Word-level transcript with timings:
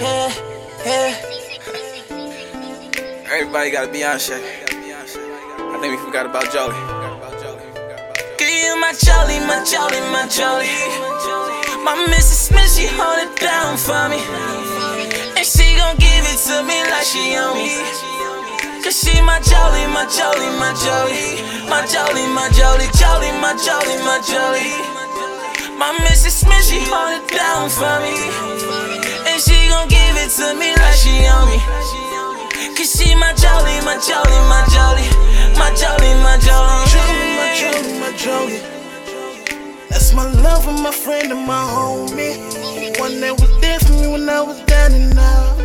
yeah. 0.00 1.14
Everybody 3.30 3.70
got 3.70 3.88
a 3.88 3.92
Beyonce. 3.92 4.40
I 4.40 5.78
think 5.80 5.92
we 5.92 5.98
forgot 6.04 6.24
about 6.26 6.50
Jolie. 6.50 6.74
Give 8.38 8.48
you 8.48 8.80
my 8.80 8.92
Jolie, 8.96 9.40
my 9.44 9.60
Jolie, 9.64 10.00
my 10.08 10.24
Jolie. 10.32 10.72
My 11.84 11.96
Mrs. 12.08 12.48
Smith, 12.48 12.72
she 12.72 12.88
hold 12.88 13.28
it 13.28 13.36
down 13.40 13.76
for 13.76 14.08
me. 14.08 14.20
And 15.36 15.44
she 15.44 15.76
gon' 15.76 15.96
give 15.96 16.24
it 16.24 16.38
to 16.48 16.64
me 16.64 16.80
like 16.88 17.04
she 17.04 17.36
own 17.36 17.60
me. 17.60 17.76
Cause 18.82 18.96
she 18.96 19.20
my 19.20 19.40
Jolie, 19.44 19.84
my 19.92 20.08
Jolie, 20.08 20.52
my 20.56 20.72
Jolie. 20.80 21.44
My 21.68 21.84
Jolie, 21.84 22.26
my 22.32 22.48
Jolie, 22.56 22.88
Jolie, 22.96 23.36
my 23.36 23.52
Jolie, 23.60 24.00
my 24.00 24.18
Jolie. 24.24 24.72
My 25.76 25.92
Mrs. 26.08 26.40
Smith, 26.44 26.64
she 26.64 26.80
hold 26.88 27.20
it 27.20 27.28
down 27.28 27.68
for 27.68 28.00
me. 28.00 28.29
To 30.36 30.54
me 30.54 30.72
like 30.76 30.94
she 30.94 31.26
own 31.26 31.50
me. 31.50 31.58
Cause 32.76 32.92
she 32.94 33.16
my 33.16 33.34
Jolie, 33.34 33.80
my 33.84 33.98
Jolie, 33.98 34.42
my 34.46 34.62
Jolie. 34.70 35.10
My 35.58 35.74
Jolie, 35.74 36.14
my 36.22 36.38
Jolie. 36.38 36.86
Jolie, 36.86 37.34
my 37.34 37.48
Jolie, 37.58 37.98
my 37.98 38.12
Jolie. 38.16 38.60
That's 39.88 40.14
my 40.14 40.30
lover, 40.30 40.70
my 40.70 40.92
friend, 40.92 41.32
and 41.32 41.44
my 41.48 41.64
homie. 41.74 42.38
One 43.00 43.20
that 43.20 43.40
was 43.40 43.60
there 43.60 43.80
for 43.80 43.92
me 43.94 44.06
when 44.06 44.28
I 44.28 44.40
was 44.40 44.60
down 44.66 44.92
and 44.92 45.18
out. 45.18 45.58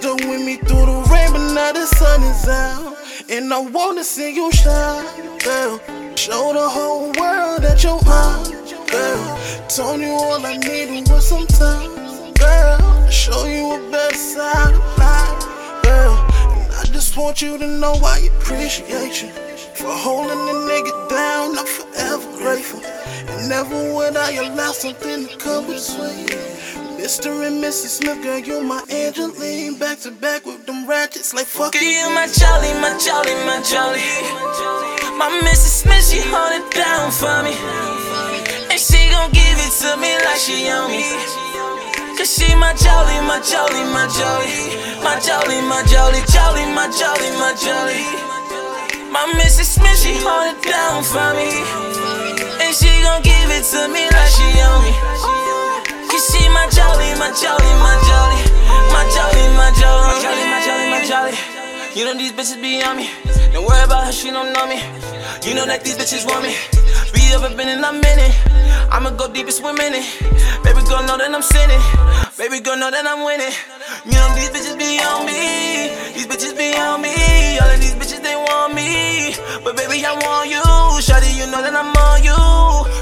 Done 0.00 0.28
with 0.28 0.46
me 0.46 0.54
through 0.56 0.86
the 0.86 1.08
rain, 1.10 1.32
but 1.32 1.52
now 1.52 1.72
the 1.72 1.86
sun 1.86 2.22
is 2.22 2.46
out. 2.46 2.96
And 3.28 3.52
I 3.52 3.58
wanna 3.58 4.04
see 4.04 4.32
you 4.32 4.52
shine, 4.52 5.04
girl. 5.40 5.80
Show 6.14 6.52
the 6.52 6.68
whole 6.68 7.10
world 7.18 7.62
that 7.62 7.82
you're 7.82 8.00
mine, 8.04 8.52
girl. 8.86 9.38
Told 9.68 10.00
you 10.00 10.12
all 10.12 10.46
I 10.46 10.58
needed 10.58 11.08
was 11.10 11.28
some 11.28 11.46
time, 11.48 11.90
girl. 12.34 12.95
Show 13.10 13.46
you 13.46 13.74
a 13.74 13.90
better 13.90 14.16
side 14.16 14.74
of 14.74 14.98
life, 14.98 15.82
girl. 15.84 16.14
And 16.58 16.72
I 16.74 16.84
just 16.92 17.16
want 17.16 17.40
you 17.40 17.56
to 17.58 17.66
know 17.66 17.94
I 18.04 18.28
appreciate 18.36 19.22
you 19.22 19.28
for 19.74 19.88
holding 19.88 20.44
the 20.46 20.58
nigga 20.68 21.08
down. 21.08 21.58
I'm 21.58 21.66
forever 21.66 22.38
grateful. 22.38 22.80
And 22.84 23.48
never 23.48 23.94
would 23.94 24.16
I 24.16 24.32
allow 24.32 24.72
something 24.72 25.26
to 25.28 25.36
come 25.36 25.66
between. 25.66 26.26
Mr. 26.98 27.46
and 27.46 27.62
Mrs. 27.62 28.02
Smith, 28.02 28.20
girl, 28.22 28.38
you 28.38 28.60
my 28.62 28.82
Angeline. 28.90 29.78
Back 29.78 30.00
to 30.00 30.10
back 30.10 30.44
with 30.44 30.66
them 30.66 30.88
ratchets 30.88 31.32
like 31.32 31.46
fuck 31.46 31.74
you 31.74 32.10
my 32.14 32.26
Jolie, 32.26 32.74
my 32.82 32.98
Jolie, 32.98 33.38
my 33.46 33.62
Jolie. 33.62 34.02
My 35.16 35.30
Mrs. 35.44 35.82
Smith, 35.82 36.04
she 36.04 36.20
hold 36.20 36.52
it 36.58 36.70
down 36.74 37.12
for 37.12 37.42
me. 37.44 37.54
And 38.70 38.80
she 38.80 39.08
gon' 39.10 39.30
give 39.30 39.58
it 39.62 39.72
to 39.82 39.96
me 39.96 40.12
like 40.24 40.40
she 40.40 40.68
own 40.68 40.90
me. 40.90 41.45
She 42.26 42.56
my 42.56 42.74
Jolie, 42.74 43.22
my 43.22 43.38
Jolie, 43.38 43.86
my 43.94 44.10
Jolie. 44.10 44.74
My 44.98 45.14
Jolie, 45.22 45.62
my 45.62 45.86
Jolie, 45.86 46.26
Jolie, 46.26 46.66
my 46.74 46.90
Jolie, 46.90 47.30
my 47.38 47.54
Jolie. 47.54 48.02
My 49.14 49.30
Mrs. 49.38 49.78
Smith, 49.78 49.94
she 49.94 50.18
hold 50.18 50.50
it 50.50 50.58
down 50.66 51.06
for 51.06 51.22
me. 51.38 51.54
And 52.58 52.74
she 52.74 52.90
gon' 53.06 53.22
give 53.22 53.46
it 53.54 53.62
to 53.70 53.86
me 53.86 54.10
like 54.10 54.30
she 54.34 54.42
own 54.58 54.82
me. 54.82 54.92
Cause 56.10 56.26
she 56.34 56.42
my 56.50 56.66
Jolie, 56.74 57.14
my 57.14 57.30
Jolie, 57.30 57.76
my 57.78 57.94
Jolie. 58.10 58.42
My 58.90 59.06
Jolie, 59.14 59.46
my 59.54 59.70
Jolie. 59.78 60.10
My 60.10 60.18
Jolie, 60.18 60.46
my 60.50 60.60
Jolie, 60.66 60.90
my 60.90 61.02
Jolie. 61.06 61.38
You 61.94 62.10
know 62.10 62.18
these 62.18 62.32
bitches 62.32 62.60
be 62.60 62.82
on 62.82 62.96
me. 62.96 63.08
Don't 63.54 63.64
worry 63.64 63.84
about 63.84 64.04
her, 64.04 64.12
she 64.12 64.32
don't 64.32 64.52
know 64.52 64.66
me. 64.66 64.82
You 65.46 65.54
know 65.54 65.64
that 65.64 65.84
these 65.84 65.94
bitches 65.96 66.26
want 66.26 66.42
me. 66.42 66.58
Be 67.14 67.22
ever 67.38 67.54
been 67.54 67.68
in 67.70 67.84
a 67.84 67.92
minute. 67.92 68.34
Deep 69.32 69.46
and 69.46 69.52
swim 69.52 69.76
in 69.82 69.92
it. 69.92 70.06
Baby 70.62 70.86
girl 70.86 71.02
know 71.02 71.18
that 71.18 71.28
I'm 71.28 71.42
sinning. 71.42 71.82
Baby 72.38 72.62
girl 72.62 72.78
know 72.78 72.94
that 72.94 73.02
I'm 73.04 73.26
winning. 73.26 73.50
You 74.06 74.14
know 74.14 74.30
these 74.38 74.54
bitches 74.54 74.78
be 74.78 75.02
on 75.02 75.26
me. 75.26 75.90
These 76.14 76.30
bitches 76.30 76.54
be 76.54 76.72
on 76.78 77.02
me. 77.02 77.12
All 77.58 77.66
of 77.66 77.80
these 77.82 77.98
bitches 77.98 78.22
they 78.22 78.38
want 78.38 78.72
me. 78.72 79.34
But 79.66 79.74
baby, 79.74 79.98
I 80.06 80.14
want 80.14 80.46
you. 80.46 80.62
Shawty, 81.02 81.34
you 81.34 81.50
know 81.50 81.58
that 81.58 81.74
I'm 81.74 81.90
on 81.90 82.22
you. 82.22 82.38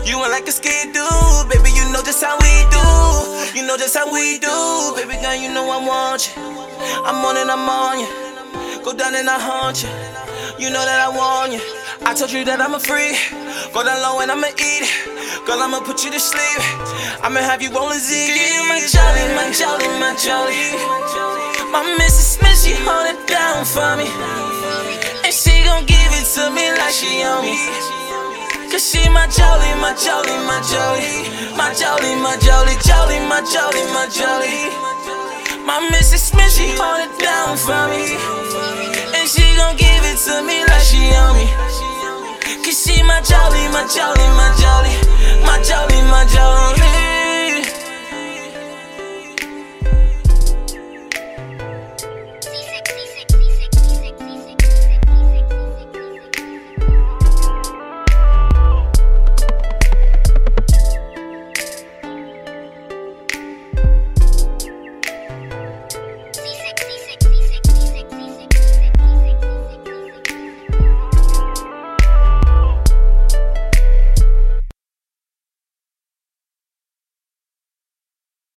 You 0.09 0.17
ain't 0.17 0.33
like 0.33 0.49
a 0.49 0.55
skid 0.57 0.97
dude. 0.97 1.45
Baby, 1.53 1.77
you 1.77 1.85
know 1.93 2.01
just 2.01 2.25
how 2.25 2.41
we 2.41 2.53
do. 2.73 2.85
You 3.53 3.63
know 3.69 3.77
just 3.77 3.93
how 3.93 4.09
we 4.09 4.41
do. 4.41 4.57
Baby 4.97 5.21
girl, 5.21 5.37
you 5.37 5.53
know 5.53 5.69
I 5.69 5.79
want 5.79 6.25
you. 6.25 6.41
I'm 7.05 7.21
on 7.21 7.37
it, 7.37 7.53
I'm 7.53 7.69
on 7.69 8.01
you. 8.01 8.09
Go 8.83 8.97
down 8.97 9.15
and 9.15 9.29
I 9.29 9.39
haunt 9.39 9.85
you. 9.85 9.93
You 10.57 10.73
know 10.73 10.83
that 10.83 11.05
I 11.05 11.13
want 11.13 11.53
you. 11.53 11.84
I 12.03 12.15
told 12.15 12.33
you 12.33 12.43
that 12.45 12.59
I'm 12.59 12.75
a 12.75 12.81
free. 12.83 13.15
Go 13.71 13.87
down 13.87 14.03
low 14.03 14.19
and 14.19 14.31
I'ma 14.31 14.51
eat. 14.59 14.87
Girl, 15.47 15.63
I'ma 15.63 15.79
put 15.87 16.03
you 16.03 16.11
to 16.11 16.19
sleep. 16.19 16.59
I'ma 17.23 17.39
have 17.39 17.63
you 17.63 17.71
rolling 17.71 18.03
Z. 18.03 18.11
Give 18.11 18.35
you 18.35 18.67
my 18.67 18.83
Jolie, 18.83 19.31
my 19.39 19.47
Jolie, 19.55 19.95
my 20.03 20.11
Jolie. 20.19 20.75
My 21.71 21.87
Mrs. 22.03 22.35
Smith, 22.35 22.59
she 22.59 22.75
hold 22.75 23.07
it 23.15 23.21
down 23.31 23.63
for 23.63 23.95
me. 23.95 24.11
And 25.23 25.31
she 25.31 25.63
gon' 25.63 25.87
give 25.87 26.11
it 26.19 26.27
to 26.35 26.51
me 26.51 26.75
like 26.75 26.91
she 26.91 27.23
own 27.23 27.47
me. 27.47 27.63
Cause 28.75 28.83
she 28.83 29.07
my 29.15 29.31
Jolie, 29.31 29.75
my 29.79 29.95
Jolie, 29.95 30.35
my 30.51 30.59
Jolie. 30.67 31.31
My 31.55 31.71
Jolie, 31.79 32.19
my 32.19 32.35
Jolie, 32.43 32.75
Jolie, 32.83 33.23
my 33.23 33.39
Jolie, 33.47 33.87
my 33.95 34.11
Jolie. 34.11 34.67
My 35.63 35.79
Mrs. 35.95 36.35
Smith, 36.35 36.51
she 36.51 36.75
hold 36.75 37.07
it 37.07 37.15
down 37.23 37.55
for 37.55 37.87
me. 37.87 38.19
And 39.15 39.31
she 39.31 39.47
gon' 39.55 39.79
give 39.79 40.03
it 40.11 40.19
to 40.27 40.43
me 40.43 40.67
like 40.67 40.83
she 40.83 40.99
own 41.15 41.39
me 41.39 41.74
can 42.65 42.73
see 42.73 43.03
my 43.03 43.21
Jolie, 43.21 43.69
my 43.77 43.85
Jolie, 43.93 44.31
my 44.41 44.49
Jolie, 44.57 44.97
my 45.45 45.61
Jolie, 45.61 46.01
my 46.09 46.14